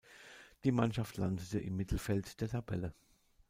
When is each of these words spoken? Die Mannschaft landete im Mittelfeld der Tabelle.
Die 0.63 0.71
Mannschaft 0.71 1.17
landete 1.17 1.59
im 1.59 1.75
Mittelfeld 1.75 2.41
der 2.41 2.49
Tabelle. 2.49 2.95